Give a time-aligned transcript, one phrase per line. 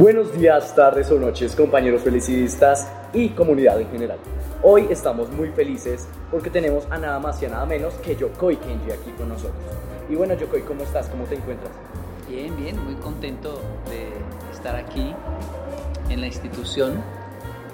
[0.00, 4.16] Buenos días, tardes o noches, compañeros felicidistas y comunidad en general.
[4.62, 8.56] Hoy estamos muy felices porque tenemos a nada más y a nada menos que Yokoi
[8.56, 9.62] Kenji aquí con nosotros.
[10.08, 11.06] Y bueno, Yokoi, ¿cómo estás?
[11.08, 11.70] ¿Cómo te encuentras?
[12.26, 13.60] Bien, bien, muy contento
[13.90, 14.08] de
[14.50, 15.14] estar aquí
[16.08, 16.94] en la institución.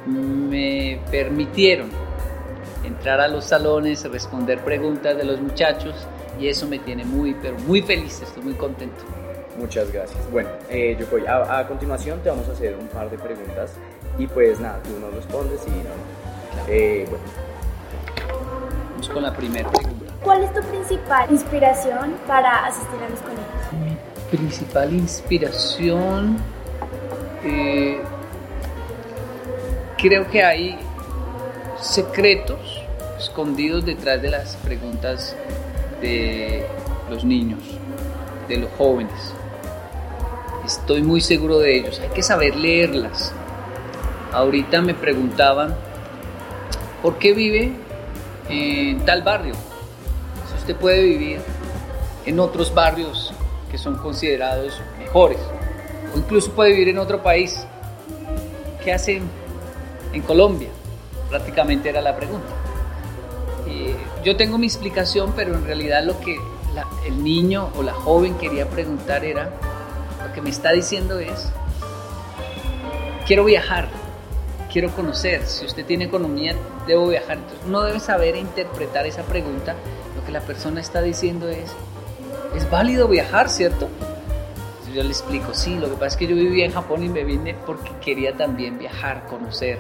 [0.04, 1.90] Me permitieron
[2.84, 5.94] entrar a los salones, responder preguntas de los muchachos
[6.40, 9.04] y eso me tiene muy, pero muy feliz, estoy muy contento.
[9.58, 10.18] Muchas gracias.
[10.30, 13.72] Bueno, eh, Yokoi, a, a continuación te vamos a hacer un par de preguntas
[14.18, 16.66] y pues nada, tú nos respondes y no.
[16.68, 17.24] Eh, bueno,
[18.92, 20.12] Vamos con la primera pregunta.
[20.22, 23.72] ¿Cuál es tu principal inspiración para asistir a los colegios?
[23.84, 26.38] Mi principal inspiración,
[27.44, 28.00] eh,
[29.98, 30.78] creo que hay
[31.80, 32.82] secretos
[33.18, 35.36] escondidos detrás de las preguntas
[36.00, 36.66] de
[37.10, 37.60] los niños,
[38.48, 39.35] de los jóvenes.
[40.86, 43.32] Estoy muy seguro de ellos, hay que saber leerlas.
[44.30, 45.74] Ahorita me preguntaban,
[47.02, 47.72] ¿por qué vive
[48.48, 49.54] en tal barrio?
[50.48, 51.40] Si usted puede vivir
[52.24, 53.34] en otros barrios
[53.68, 55.40] que son considerados mejores,
[56.14, 57.66] o incluso puede vivir en otro país,
[58.84, 59.20] ¿qué hace
[60.12, 60.68] en Colombia?
[61.28, 62.46] Prácticamente era la pregunta.
[63.66, 66.38] Y yo tengo mi explicación, pero en realidad lo que
[67.04, 69.50] el niño o la joven quería preguntar era,
[70.26, 71.52] lo que me está diciendo es,
[73.26, 73.88] quiero viajar,
[74.72, 76.54] quiero conocer, si usted tiene economía,
[76.86, 77.36] debo viajar.
[77.38, 79.74] Entonces uno debe saber interpretar esa pregunta.
[80.16, 81.72] Lo que la persona está diciendo es,
[82.56, 83.88] es válido viajar, ¿cierto?
[84.92, 87.22] Yo le explico, sí, lo que pasa es que yo vivía en Japón y me
[87.22, 89.78] vine porque quería también viajar, conocer.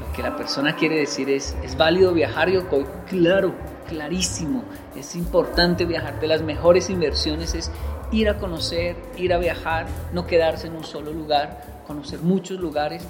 [0.00, 2.86] Lo que la persona quiere decir es, ¿es válido viajar, Yokoi?
[3.08, 3.54] Claro,
[3.88, 4.64] clarísimo.
[4.94, 6.20] Es importante viajar.
[6.20, 7.72] De las mejores inversiones es
[8.12, 13.06] ir a conocer, ir a viajar, no quedarse en un solo lugar, conocer muchos lugares.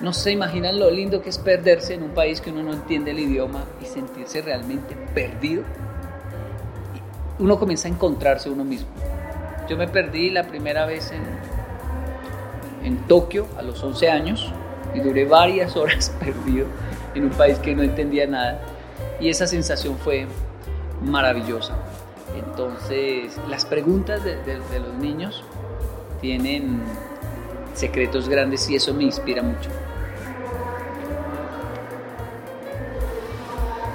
[0.00, 3.12] No se imaginan lo lindo que es perderse en un país que uno no entiende
[3.12, 5.62] el idioma y sentirse realmente perdido.
[7.38, 8.88] Uno comienza a encontrarse uno mismo.
[9.68, 11.22] Yo me perdí la primera vez en,
[12.84, 14.52] en Tokio a los 11 años
[14.94, 16.66] y duré varias horas perdido
[17.14, 18.60] en un país que no entendía nada
[19.20, 20.26] y esa sensación fue
[21.00, 21.76] maravillosa.
[22.66, 25.42] Entonces, las preguntas de, de- de los niños
[26.20, 26.80] tienen
[27.74, 29.68] secretos grandes y eso me inspira mucho.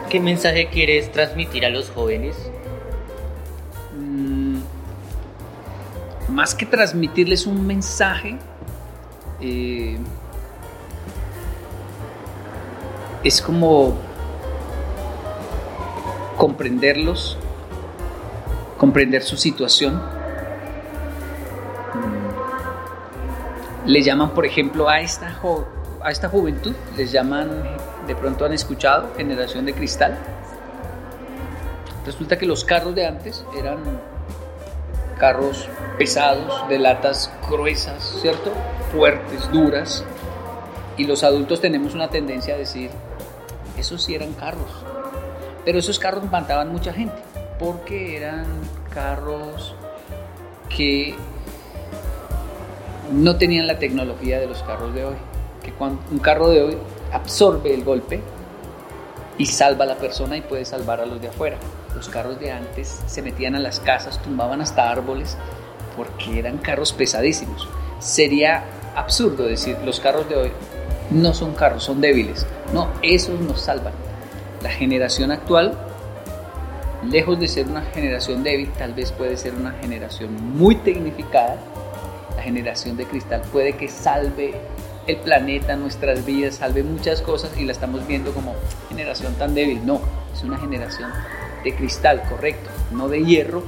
[0.09, 2.35] ¿Qué mensaje quieres transmitir a los jóvenes?
[3.97, 4.57] Mm,
[6.29, 8.38] más que transmitirles un mensaje,
[9.39, 9.97] eh,
[13.23, 13.95] es como
[16.38, 17.38] comprenderlos,
[18.77, 20.01] comprender su situación.
[21.93, 25.39] Mm, Le llaman, por ejemplo, a esta,
[26.01, 27.49] a esta juventud, les llaman,
[28.05, 30.17] de pronto han escuchado, generación de cristal.
[32.05, 33.79] Resulta que los carros de antes eran
[35.17, 35.67] carros
[35.97, 38.51] pesados, de latas gruesas, ¿cierto?
[38.91, 40.05] Fuertes, duras.
[40.95, 42.91] Y los adultos tenemos una tendencia a decir,
[43.77, 44.85] esos sí eran carros.
[45.65, 47.21] Pero esos carros mataban mucha gente,
[47.59, 48.45] porque eran
[48.94, 49.75] carros
[50.69, 51.16] que
[53.12, 55.16] no tenían la tecnología de los carros de hoy.
[55.63, 56.78] Que cuando un carro de hoy
[57.12, 58.22] absorbe el golpe
[59.38, 61.57] y salva a la persona y puede salvar a los de afuera.
[61.95, 65.38] Los carros de antes se metían a las casas, tumbaban hasta árboles
[65.95, 67.68] porque eran carros pesadísimos.
[68.00, 68.63] Sería
[68.95, 70.51] absurdo decir los carros de hoy
[71.09, 72.45] no son carros, son débiles.
[72.74, 73.94] No, esos nos salvan.
[74.62, 75.78] La generación actual,
[77.03, 81.58] lejos de ser una generación débil, tal vez puede ser una generación muy tecnificada.
[82.35, 84.56] La generación de cristal puede que salve
[85.07, 88.53] el planeta, nuestras vidas, salve muchas cosas y la estamos viendo como
[88.90, 89.86] generación tan débil.
[89.86, 90.02] No,
[90.34, 91.12] es una generación
[91.63, 93.63] de cristal, correcto, no de hierro,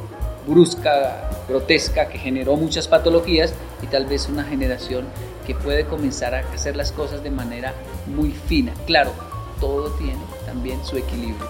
[0.46, 5.06] brusca, grotesca, que generó muchas patologías y tal vez una generación
[5.46, 7.74] que puede comenzar a hacer las cosas de manera
[8.06, 8.74] muy fina.
[8.86, 9.12] Claro,
[9.60, 11.48] todo tiene también su equilibrio.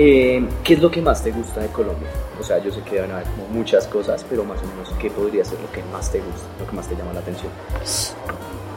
[0.00, 2.08] Eh, ¿Qué es lo que más te gusta de Colombia?
[2.38, 5.10] O sea, yo sé que deben haber como muchas cosas, pero más o menos, ¿qué
[5.10, 7.50] podría ser lo que más te gusta, lo que más te llama la atención?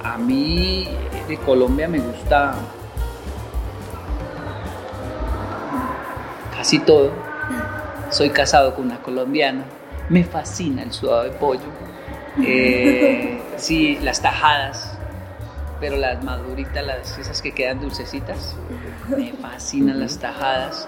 [0.03, 0.87] A mí
[1.27, 2.55] de Colombia me gusta
[6.57, 7.11] casi todo.
[8.09, 9.65] Soy casado con una colombiana.
[10.09, 11.61] Me fascina el sudado de pollo.
[12.43, 14.90] Eh, sí, las tajadas,
[15.81, 18.55] pero las maduritas, las, esas que quedan dulcecitas.
[19.09, 20.87] Me fascinan las tajadas.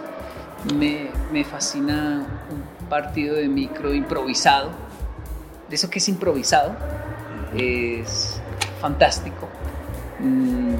[0.74, 4.70] Me, me fascina un partido de micro improvisado.
[5.68, 6.76] De eso que es improvisado.
[7.58, 8.40] Es
[8.80, 9.50] fantástico.
[10.20, 10.76] Mm,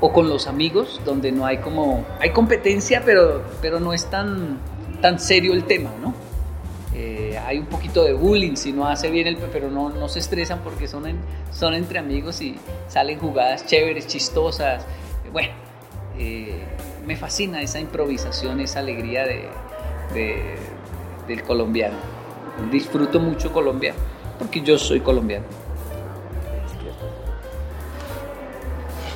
[0.00, 2.06] o con los amigos, donde no hay como...
[2.18, 4.58] Hay competencia, pero, pero no es tan,
[5.02, 6.14] tan serio el tema, ¿no?
[6.92, 10.18] Eh, hay un poquito de bullying si no hace bien el pero no, no se
[10.18, 11.04] estresan porque son,
[11.52, 12.56] son entre amigos y
[12.88, 14.84] salen jugadas chéveres, chistosas.
[15.32, 15.52] Bueno,
[16.18, 16.64] eh,
[17.06, 19.48] me fascina esa improvisación, esa alegría de,
[21.28, 21.96] del colombiano.
[22.72, 23.94] Disfruto mucho Colombia
[24.38, 25.46] porque yo soy colombiano.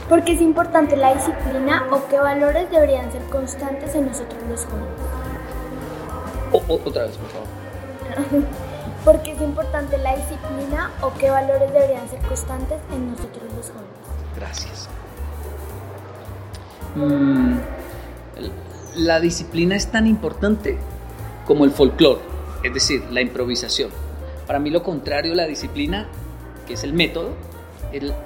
[0.08, 4.64] ¿Por qué es importante la disciplina o qué valores deberían ser constantes en nosotros los
[4.66, 5.14] jóvenes?
[6.68, 7.63] otra vez, por favor.
[9.04, 13.66] ¿Por qué es importante la disciplina o qué valores deberían ser constantes en nosotros los
[13.66, 14.04] jóvenes?
[14.36, 14.88] Gracias.
[16.94, 17.58] Mm,
[18.96, 20.78] la disciplina es tan importante
[21.46, 22.20] como el folclore,
[22.62, 23.90] es decir, la improvisación.
[24.46, 26.08] Para mí lo contrario la disciplina,
[26.66, 27.32] que es el método,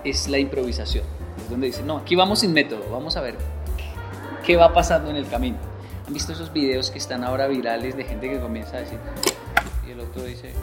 [0.05, 1.05] es la improvisación.
[1.39, 3.37] Es donde dice, no, aquí vamos sin método, vamos a ver
[4.45, 5.68] qué va pasando en el camino.
[6.09, 8.99] ¿Han visto esos videos que están ahora virales de gente que comienza a decir,
[9.87, 10.55] y el otro dice,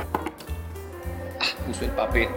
[1.40, 2.30] ah, puso el papel?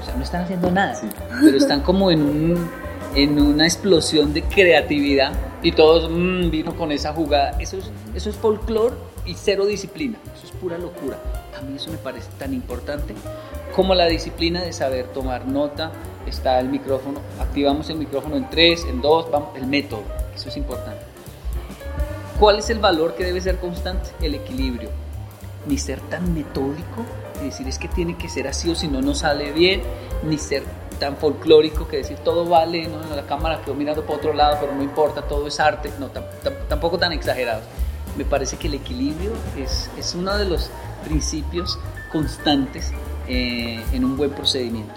[0.00, 0.98] O sea, no están haciendo nada,
[1.42, 2.70] pero están como en un
[3.14, 7.50] en una explosión de creatividad y todos mmm, vino con esa jugada.
[7.60, 8.94] Eso es, eso es folclore
[9.26, 10.16] y cero disciplina.
[10.34, 11.18] Eso es pura locura.
[11.58, 13.12] A mí eso me parece tan importante
[13.76, 15.92] como la disciplina de saber tomar nota.
[16.26, 20.04] Está el micrófono, activamos el micrófono en 3, en 2, vamos, el método.
[20.34, 21.09] Eso es importante.
[22.40, 24.12] ¿Cuál es el valor que debe ser constante?
[24.22, 24.88] El equilibrio.
[25.66, 27.04] Ni ser tan metódico
[27.42, 29.82] y decir es que tiene que ser así o si no, no sale bien,
[30.22, 30.62] ni ser
[30.98, 33.14] tan folclórico que decir todo vale, ¿no?
[33.14, 36.08] la cámara quedó mirando para otro lado, pero no importa, todo es arte, no,
[36.66, 37.60] tampoco tan exagerado.
[38.16, 40.70] Me parece que el equilibrio es, es uno de los
[41.04, 41.78] principios
[42.10, 42.90] constantes
[43.28, 44.94] eh, en un buen procedimiento.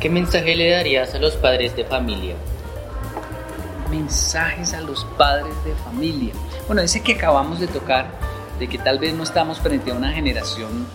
[0.00, 2.34] ¿Qué mensaje le darías a los padres de familia?
[3.90, 6.32] Mensajes a los padres de familia.
[6.66, 8.10] Bueno, ese que acabamos de tocar,
[8.58, 10.86] de que tal vez no estamos frente a una generación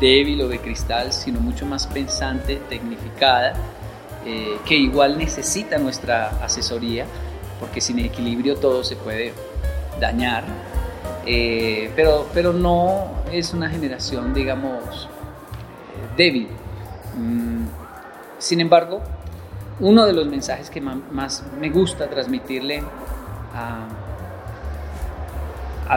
[0.00, 3.54] débil o de cristal, sino mucho más pensante, tecnificada,
[4.24, 7.06] eh, que igual necesita nuestra asesoría,
[7.60, 9.32] porque sin equilibrio todo se puede
[10.00, 10.44] dañar,
[11.24, 16.48] eh, pero, pero no es una generación, digamos, eh, débil.
[17.16, 17.66] Mm,
[18.38, 19.02] sin embargo,
[19.82, 22.82] uno de los mensajes que más me gusta transmitirle
[23.54, 23.98] a,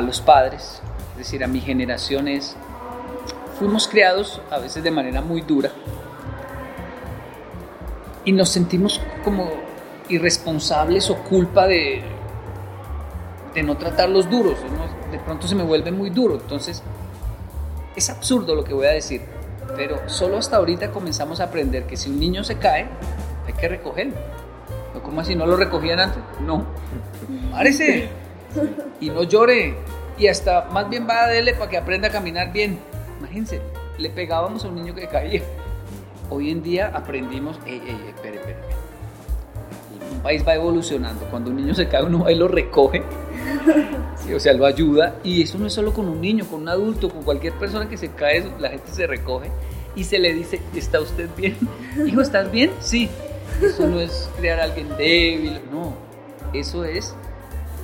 [0.02, 0.82] los padres,
[1.14, 2.58] es decir, a mi generación es
[3.58, 5.72] fuimos criados a veces de manera muy dura
[8.26, 9.50] y nos sentimos como
[10.10, 12.04] irresponsables o culpa de,
[13.64, 14.58] no tratarlos duros.
[15.12, 16.36] De pronto se me vuelve muy duro.
[16.36, 16.84] Entonces,
[17.96, 19.22] es absurdo lo que voy a decir,
[19.78, 22.90] pero solo hasta ahorita comenzamos a aprender que si un niño se cae,
[23.60, 24.16] que recogerlo.
[24.94, 25.36] ¿No como así?
[25.36, 26.22] ¿No lo recogían antes?
[26.42, 26.66] No.
[27.52, 28.10] Párese
[29.00, 29.76] y no llore.
[30.18, 32.80] Y hasta más bien va a darle para que aprenda a caminar bien.
[33.20, 33.62] Imagínense,
[33.98, 35.42] le pegábamos a un niño que caía.
[36.30, 38.58] Hoy en día aprendimos, ey, ey, espere, espere.
[40.12, 41.26] Un país va evolucionando.
[41.26, 43.04] Cuando un niño se cae, uno va y lo recoge.
[44.34, 45.16] o sea, lo ayuda.
[45.24, 47.98] Y eso no es solo con un niño, con un adulto, con cualquier persona que
[47.98, 49.52] se cae, la gente se recoge
[49.96, 51.56] y se le dice, ¿está usted bien?
[52.06, 52.72] Hijo, ¿estás bien?
[52.80, 53.10] Sí.
[53.62, 55.94] Eso no es crear a alguien débil, no.
[56.54, 57.16] Eso es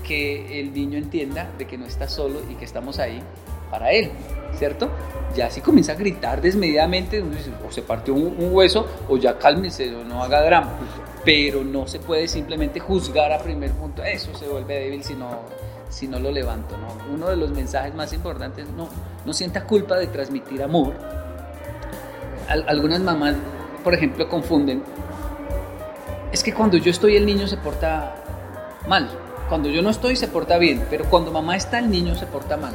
[0.08, 3.22] que el niño entienda de que no está solo y que estamos ahí
[3.70, 4.12] para él.
[4.58, 4.90] ¿cierto?
[5.36, 7.24] Ya si comienza a gritar desmedidamente,
[7.68, 10.72] o se partió un, hueso, o ya cálmese, o no haga drama.
[11.24, 15.30] Pero no se puede simplemente juzgar a primer punto, eso se vuelve débil si no,
[15.90, 17.14] si no lo levanto, ¿no?
[17.14, 18.90] Uno de los mensajes más importantes, no,
[19.26, 20.94] no sienta culpa de transmitir amor.
[22.48, 23.36] algunas mamás,
[23.84, 24.84] por ejemplo, confunden,
[26.32, 28.16] es que cuando yo estoy el niño se porta
[28.88, 29.10] mal,
[29.50, 32.56] cuando yo no estoy se porta bien, pero cuando mamá está el niño se porta
[32.58, 32.74] mal.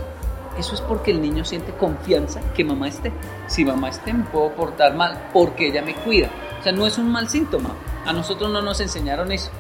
[0.59, 3.13] Eso es porque el niño siente confianza que mamá esté.
[3.47, 6.31] Si mamá esté, me puedo portar mal porque ella me cuida.
[6.59, 7.71] O sea, no es un mal síntoma.
[8.07, 9.51] A nosotros no nos enseñaron eso.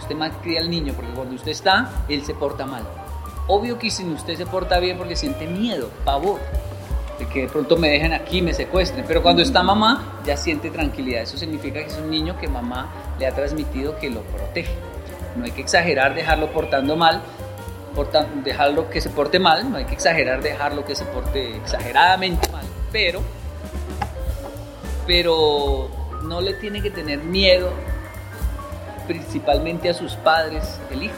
[0.00, 2.82] Usted mal cría al niño porque cuando usted está, él se porta mal.
[3.48, 6.40] Obvio que si usted se porta bien porque siente miedo, pavor,
[7.26, 9.04] que de pronto me dejen aquí, me secuestren.
[9.06, 11.22] Pero cuando está mamá, ya siente tranquilidad.
[11.22, 14.74] Eso significa que es un niño que mamá le ha transmitido que lo protege.
[15.36, 17.22] No hay que exagerar, dejarlo portando mal,
[18.44, 22.64] dejarlo que se porte mal, no hay que exagerar dejarlo que se porte exageradamente mal,
[22.90, 23.20] pero,
[25.06, 25.90] pero
[26.24, 27.72] no le tiene que tener miedo
[29.06, 31.14] principalmente a sus padres el hijo.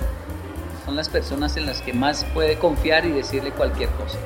[0.85, 4.19] Son las personas en las que más puede confiar y decirle cualquier cosa.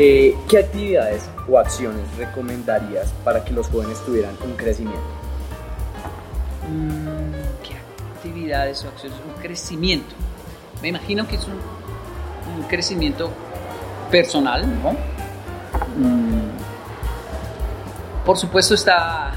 [0.00, 5.02] Eh, ¿Qué actividades o acciones recomendarías para que los jóvenes tuvieran un crecimiento?
[6.70, 7.32] Mm,
[7.66, 7.74] ¿Qué
[8.14, 9.18] actividades o acciones?
[9.26, 10.14] Un crecimiento.
[10.82, 11.58] Me imagino que es un,
[12.68, 13.28] crecimiento
[14.08, 14.92] personal, ¿no?
[14.92, 16.50] Mm,
[18.24, 19.32] por supuesto está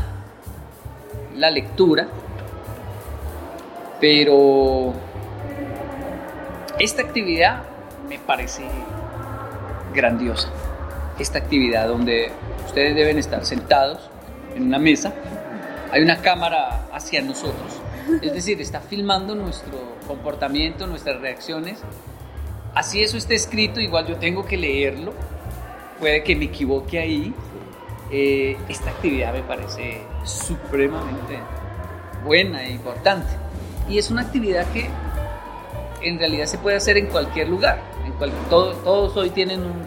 [1.38, 2.08] la lectura,
[4.00, 4.94] pero
[6.78, 7.64] esta actividad
[8.08, 8.62] me parece
[9.94, 10.50] grandiosa.
[11.20, 12.32] Esta actividad donde
[12.66, 14.10] ustedes deben estar sentados
[14.56, 15.14] en una mesa,
[15.92, 17.82] hay una cámara hacia nosotros,
[18.22, 21.80] es decir, está filmando nuestro comportamiento, nuestras reacciones.
[22.74, 25.14] Así eso esté escrito, igual yo tengo que leerlo,
[26.00, 27.34] puede que me equivoque ahí.
[28.14, 31.40] Eh, esta actividad me parece supremamente
[32.26, 33.30] buena e importante.
[33.90, 34.90] Y es una actividad que
[36.02, 37.91] en realidad se puede hacer en cualquier lugar.
[38.22, 39.84] En cual, todo, todos hoy tienen un,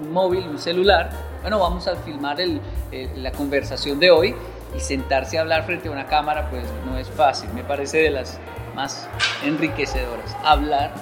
[0.00, 1.10] un, móvil, un celular.
[1.42, 4.34] Bueno, vamos a filmar el, el, la conversación de hoy
[4.76, 7.48] y sentarse a hablar frente a una cámara, pues no es fácil.
[7.54, 8.40] Me parece de las
[8.74, 9.08] más
[9.44, 10.36] enriquecedoras.
[10.42, 10.94] Hablar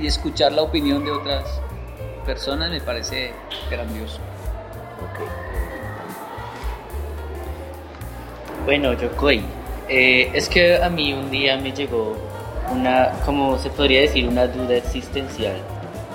[0.00, 1.60] y escuchar la opinión de otras
[2.24, 3.32] personas me parece
[3.68, 4.20] grandioso.
[5.12, 5.26] Okay.
[8.64, 9.42] Bueno, Yokoi,
[9.88, 12.16] eh, es que a mí un día me llegó
[12.70, 15.56] una, como se podría decir, una duda existencial.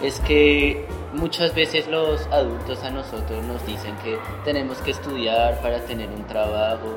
[0.01, 5.79] Es que muchas veces los adultos a nosotros nos dicen que tenemos que estudiar para
[5.85, 6.95] tener un trabajo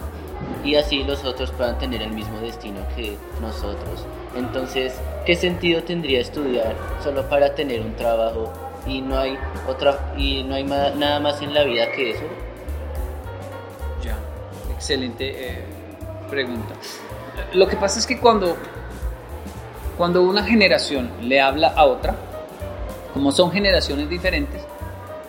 [0.64, 4.04] y así los otros puedan tener el mismo destino que nosotros.
[4.36, 8.52] Entonces, ¿qué sentido tendría estudiar solo para tener un trabajo
[8.86, 9.38] y no hay
[9.68, 12.24] otra y no hay nada más en la vida que eso?
[14.02, 14.16] Ya,
[14.74, 15.64] excelente eh,
[16.28, 16.74] pregunta.
[17.54, 18.56] Lo que pasa es que cuando
[19.96, 22.14] cuando una generación le habla a otra,
[23.18, 24.62] como son generaciones diferentes,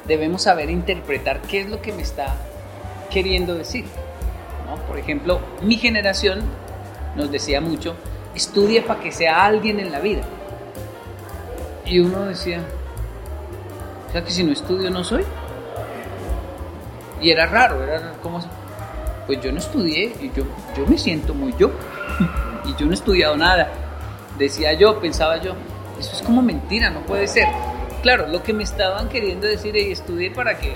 [0.05, 2.35] debemos saber interpretar qué es lo que me está
[3.09, 3.85] queriendo decir.
[4.87, 6.41] Por ejemplo, mi generación
[7.15, 7.95] nos decía mucho,
[8.35, 10.21] estudie para que sea alguien en la vida.
[11.83, 12.61] Y uno decía,
[14.07, 15.25] o sea que si no estudio no soy.
[17.19, 18.39] Y era raro, era como,
[19.25, 20.43] pues yo no estudié y yo,
[20.77, 21.71] yo me siento muy yo.
[22.65, 23.67] y yo no he estudiado nada.
[24.37, 25.53] Decía yo, pensaba yo,
[25.99, 27.47] eso es como mentira, no puede ser.
[28.01, 30.73] Claro, lo que me estaban queriendo decir es estudie para que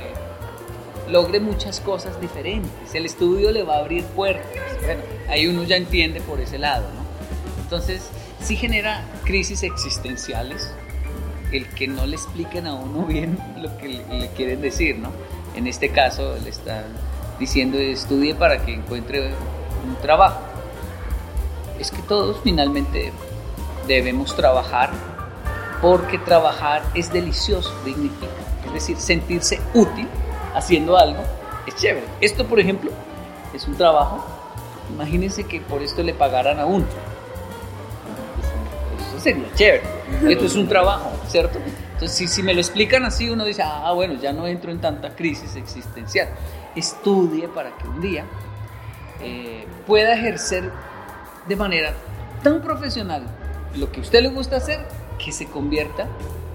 [1.10, 2.94] logre muchas cosas diferentes.
[2.94, 4.51] El estudio le va a abrir puertas.
[4.84, 7.03] Bueno, ahí uno ya entiende por ese lado, ¿no?
[7.63, 8.10] Entonces,
[8.42, 10.74] sí genera crisis existenciales
[11.53, 15.12] el que no le expliquen a uno bien lo que le, le quieren decir, ¿no?
[15.56, 16.84] En este caso le están
[17.39, 19.32] diciendo estudie para que encuentre
[19.88, 20.42] un trabajo.
[21.80, 23.13] Es que todos finalmente
[23.88, 25.12] debemos trabajar
[25.84, 28.32] porque trabajar es delicioso, dignifica.
[28.66, 30.08] Es decir, sentirse útil
[30.56, 31.22] haciendo algo
[31.68, 32.06] es chévere.
[32.22, 32.90] Esto, por ejemplo,
[33.54, 34.24] es un trabajo.
[34.94, 36.86] Imagínense que por esto le pagaran a uno.
[39.10, 39.84] Eso sería chévere.
[40.30, 41.60] Esto es un trabajo, ¿cierto?
[41.92, 45.13] Entonces, si, me lo explican así, uno dice, ah, bueno, ya no entro en tanta
[45.18, 46.30] crisis existencial.
[46.78, 48.24] Estudie para que un día
[49.22, 50.72] eh, pueda ejercer
[51.46, 51.92] de manera
[52.42, 53.25] tan profesional
[53.75, 56.08] lo que a usted le gusta hacer que se convierta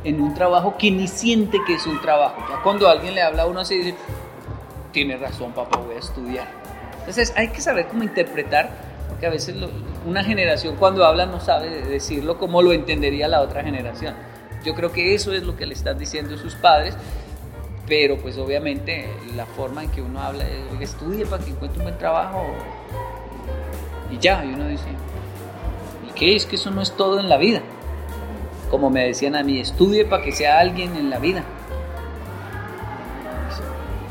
[0.05, 2.37] en un trabajo que ni siente que es un trabajo.
[2.49, 3.95] Ya cuando alguien le habla a uno así, dice,
[4.93, 6.49] tiene razón, papá, voy a estudiar.
[7.01, 8.71] Entonces hay que saber cómo interpretar,
[9.09, 9.57] porque a veces
[10.07, 14.15] una generación cuando habla no sabe decirlo como lo entendería la otra generación.
[14.65, 16.97] Yo creo que eso es lo que le están diciendo sus padres,
[17.87, 21.85] pero pues obviamente la forma en que uno habla es, estudie para que encuentre un
[21.85, 22.45] buen trabajo
[24.11, 24.89] y ya, y uno dice,
[26.09, 26.37] ¿y qué?
[26.37, 27.63] Es que eso no es todo en la vida
[28.71, 31.45] como me decían a mí, estudie para que sea alguien en la vida.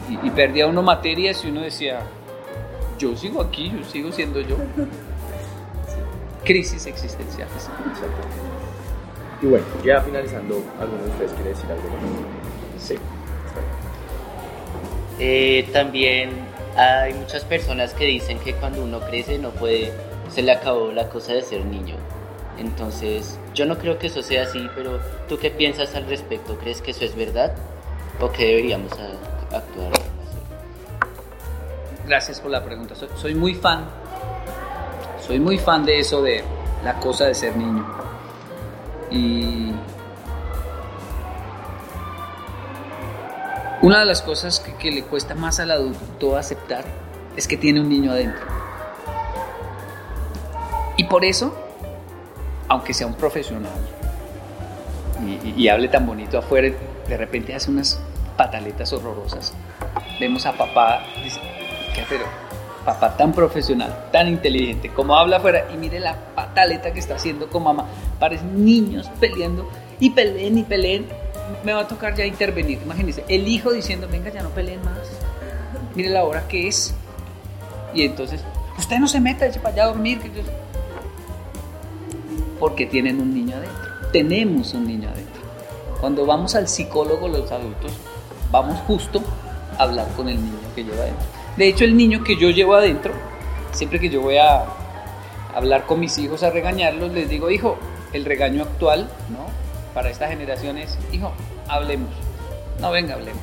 [0.10, 2.00] Y, y, perdía uno materias y uno decía,
[2.98, 4.56] yo sigo aquí, yo sigo siendo yo.
[6.44, 7.70] Crisis existenciales.
[9.42, 11.84] Y bueno, ya finalizando, ¿alguno de ustedes quiere decir algo?
[12.80, 12.96] Sí.
[15.20, 16.30] Eh, también
[16.76, 19.92] hay muchas personas que dicen que cuando uno crece no puede,
[20.30, 21.96] se le acabó la cosa de ser niño.
[22.58, 25.00] Entonces, yo no creo que eso sea así, pero
[25.30, 26.58] ¿tú qué piensas al respecto?
[26.58, 27.56] ¿Crees que eso es verdad?
[28.20, 28.92] ¿O que deberíamos
[29.52, 29.92] actuar?
[32.08, 32.96] Gracias por la pregunta.
[32.96, 33.86] Soy, muy fan,
[35.26, 36.44] soy muy fan de eso de
[36.84, 37.86] la cosa de ser niño.
[39.12, 39.72] Y
[43.82, 46.86] una de las cosas que le cuesta más al adulto aceptar
[47.36, 48.46] es que tiene un niño adentro.
[50.98, 51.67] Y por eso,
[52.68, 53.72] aunque sea un profesional
[55.56, 56.70] y, hable tan bonito afuera,
[57.08, 58.00] de repente hace unas
[58.36, 59.54] pataletas horrorosas.
[60.20, 61.40] Vemos a papá, dice,
[61.96, 62.26] ¿qué pero
[62.88, 67.50] Papá tan profesional, tan inteligente, como habla afuera y mire la pataleta que está haciendo
[67.50, 67.86] con mamá.
[68.18, 69.70] Parecen niños peleando
[70.00, 71.06] y peleen y peleen.
[71.66, 72.80] Me va a tocar ya intervenir.
[72.82, 75.00] Imagínense, el hijo diciendo, venga, ya no peleen más.
[75.96, 76.94] Mire la hora que es.
[77.94, 78.40] Y entonces,
[78.78, 80.20] usted no se meta, eche para allá a dormir.
[80.22, 80.67] que yo-".
[82.60, 84.10] Porque tienen un niño adentro.
[84.12, 85.42] Tenemos un niño adentro.
[86.00, 87.92] Cuando vamos al psicólogo los adultos,
[88.52, 89.22] vamos justo
[89.78, 91.26] a hablar con el niño que lleva adentro.
[91.58, 93.14] De hecho, el niño que yo llevo adentro,
[93.72, 94.66] siempre que yo voy a
[95.56, 97.78] hablar con mis hijos, a regañarlos, les digo, hijo,
[98.14, 99.48] el regaño actual, ¿no?
[99.94, 101.32] Para esta generación es, hijo,
[101.68, 102.10] hablemos.
[102.80, 103.42] No, venga, hablemos.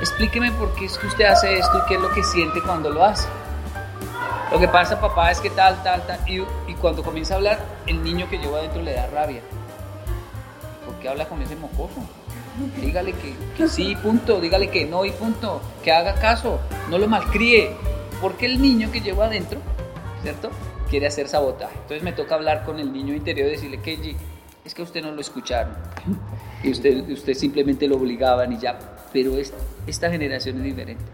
[0.00, 2.90] Explíqueme por qué es que usted hace esto y qué es lo que siente cuando
[2.90, 3.26] lo hace.
[4.50, 6.18] Lo que pasa, papá, es que tal, tal, tal.
[6.28, 6.42] Y,
[6.80, 9.40] cuando comienza a hablar, el niño que llevo adentro le da rabia.
[10.86, 12.00] ¿Por qué habla con ese mocoso?
[12.80, 13.12] Dígale
[13.56, 14.40] que, sí, punto.
[14.40, 15.60] Dígale que no y punto.
[15.84, 16.60] Que haga caso.
[16.90, 17.72] No lo malcríe.
[18.20, 19.60] Porque el niño que llevo adentro,
[20.22, 20.50] ¿cierto?
[20.90, 21.74] Quiere hacer sabotaje.
[21.74, 24.16] Entonces me toca hablar con el niño interior y decirle, Kenji,
[24.64, 25.74] es que usted no lo escucharon.
[26.60, 28.76] Y usted, usted simplemente lo obligaban y ya.
[29.12, 29.54] Pero es-
[29.86, 31.04] esta generación es diferente.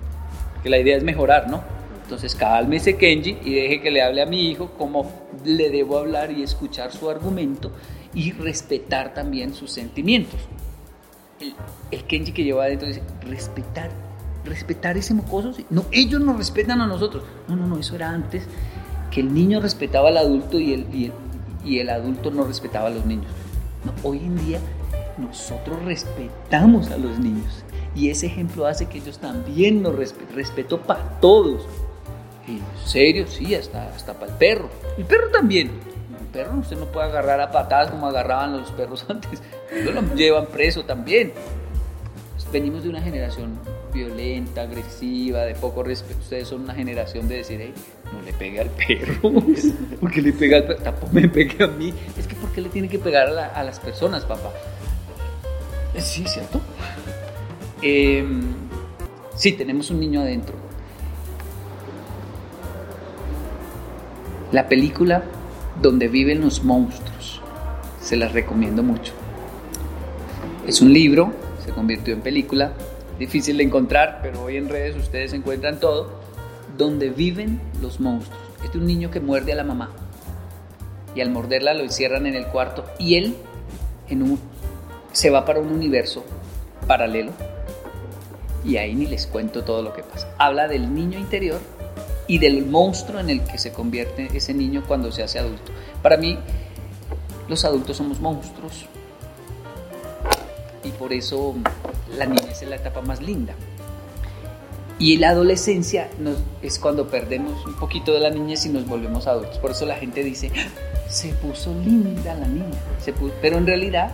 [0.63, 1.63] Que la idea es mejorar, ¿no?
[2.05, 5.11] Entonces cálmese Kenji y deje que le hable a mi hijo como
[5.43, 7.73] le debo hablar y escuchar su argumento
[8.15, 10.39] y respetar también sus sentimientos.
[11.91, 13.91] El, Kenji que lleva adentro dice, respetar,
[14.45, 15.53] respetar ese mocoso.
[15.71, 17.25] No, ellos nos respetan a nosotros.
[17.49, 18.45] No, no, no, eso era antes
[19.11, 21.13] que el niño respetaba al adulto y el, y el,
[21.65, 23.33] y el adulto no respetaba a los niños.
[23.83, 24.61] No, hoy en día
[25.17, 30.35] nosotros respetamos a los niños y ese ejemplo hace que ellos también nos respeten.
[30.35, 31.67] Respeto para todos.
[32.49, 34.69] En serio, sí, hasta, hasta para el perro.
[34.99, 35.69] El perro también.
[36.21, 39.43] El perro usted no puede agarrar a patadas como agarraban los perros antes.
[39.73, 41.33] Ellos lo llevan preso también.
[42.53, 43.59] Venimos de una generación
[43.93, 46.21] violenta, agresiva, de poco respeto.
[46.21, 47.75] Ustedes son una generación de decir, "Ey,
[48.13, 49.33] no le pegue al perro.
[50.01, 50.79] porque le pega al perro?
[50.85, 51.93] Tampoco me pegue a mí.
[52.17, 54.53] Es que ¿por qué le tiene que pegar a, la- las personas, papá?
[55.99, 56.61] Sí, ¿cierto?
[57.83, 58.25] Eh,
[59.35, 60.55] sí, tenemos un niño adentro.
[64.55, 65.25] La película
[65.83, 67.43] Donde viven los monstruos.
[68.01, 69.13] Se las recomiendo mucho.
[70.65, 71.33] Es un libro,
[71.65, 72.73] se convirtió en película,
[73.19, 76.21] difícil de encontrar, pero hoy en redes ustedes encuentran todo.
[76.79, 78.41] Donde viven los monstruos.
[78.65, 79.91] Es de un niño que muerde a la mamá.
[81.17, 83.35] Y al morderla lo encierran en el cuarto y él
[84.09, 84.39] en un,
[85.11, 86.25] se va para un universo
[86.87, 87.33] paralelo
[88.65, 90.33] y ahí ni les cuento todo lo que pasa.
[90.39, 91.61] Habla del niño interior
[92.27, 95.73] y del monstruo en el que se convierte ese niño cuando se hace adulto.
[96.03, 96.39] Para mí,
[97.49, 98.87] los adultos somos monstruos
[100.83, 101.55] y por eso
[102.17, 103.55] la niñez es la etapa más linda.
[104.99, 109.27] Y la adolescencia nos- es cuando perdemos un poquito de la niñez y nos volvemos
[109.27, 109.59] adultos.
[109.59, 110.69] Por eso la gente dice, "Ah,
[111.11, 113.33] se puso linda la niña, se pu-".
[113.43, 114.11] pero en realidad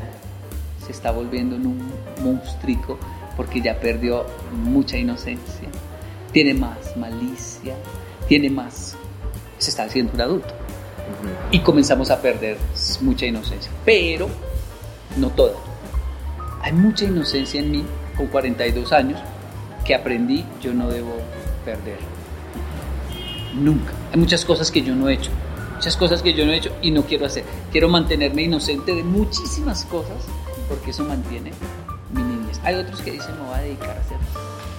[0.85, 1.91] se está volviendo en un
[2.25, 2.99] monstruico
[3.37, 4.25] porque ya perdió
[4.65, 5.69] mucha inocencia,
[6.33, 7.75] tiene más malicia,
[8.31, 8.95] tiene más,
[9.59, 10.55] se está haciendo un adulto
[11.51, 12.59] y comenzamos a perder
[13.01, 14.29] mucha inocencia, pero
[15.17, 15.55] no toda.
[16.63, 17.85] Hay mucha inocencia en mí
[18.17, 19.21] con 42 años
[19.85, 21.11] que aprendí yo no debo
[21.65, 21.99] perder.
[23.53, 23.93] Nunca.
[24.13, 25.33] Hay muchas cosas que yo no he hecho,
[25.75, 27.43] muchas cosas que yo no he hecho y no quiero hacer.
[27.73, 30.25] Quiero mantenerme inocente de muchísimas cosas
[30.69, 31.51] porque eso mantiene
[32.15, 32.61] mi niñez.
[32.63, 34.19] Hay otros que dicen me voy a dedicar a hacer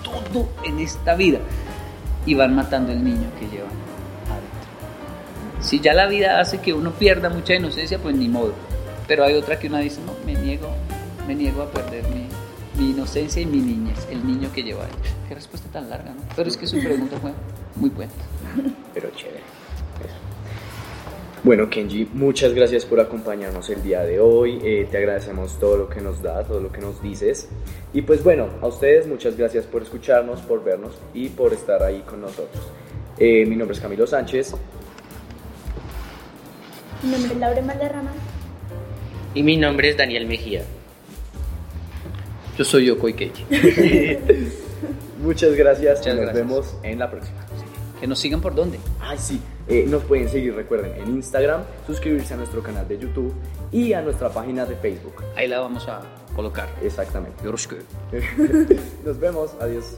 [0.06, 1.40] todo en esta vida
[2.26, 3.72] y van matando el niño que llevan
[4.28, 5.62] adentro.
[5.62, 8.54] Si ya la vida hace que uno pierda mucha inocencia, pues ni modo.
[9.08, 10.70] Pero hay otra que uno dice, no, me niego,
[11.28, 12.28] me niego a perder mi,
[12.82, 15.12] mi inocencia y mi niñez, el niño que lleva adentro.
[15.28, 16.22] Qué respuesta tan larga, ¿no?
[16.36, 17.32] Pero es que su pregunta fue
[17.76, 18.12] muy buena.
[18.94, 19.61] Pero chévere.
[21.44, 24.60] Bueno, Kenji, muchas gracias por acompañarnos el día de hoy.
[24.64, 27.50] Eh, te agradecemos todo lo que nos da, todo lo que nos dices.
[27.94, 32.02] Y pues bueno, a ustedes muchas gracias por escucharnos, por vernos y por estar ahí
[32.02, 32.64] con nosotros.
[33.18, 34.54] Eh, mi nombre es Camilo Sánchez.
[37.02, 38.12] Mi nombre es Laura Malderrama.
[39.34, 40.64] Y mi nombre es Daniel Mejía.
[42.56, 43.46] Yo soy Yoko Ikechi.
[45.24, 46.34] Muchas gracias Muchas y nos gracias.
[46.36, 47.40] vemos en la próxima.
[48.00, 48.80] Que nos sigan por dónde.
[49.00, 53.34] Ay, sí, eh, nos pueden seguir, recuerden, en Instagram, suscribirse a nuestro canal de YouTube
[53.72, 55.24] y a nuestra página de Facebook.
[55.36, 56.02] Ahí la vamos a
[56.36, 56.70] colocar.
[56.82, 57.44] Exactamente.
[59.06, 59.98] Nos vemos, adiós.